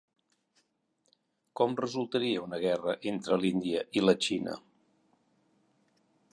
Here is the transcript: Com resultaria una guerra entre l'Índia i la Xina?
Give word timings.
Com 1.61 1.75
resultaria 1.81 2.41
una 2.45 2.61
guerra 2.65 2.97
entre 3.13 3.39
l'Índia 3.45 3.87
i 4.01 4.05
la 4.07 4.19
Xina? 4.29 4.59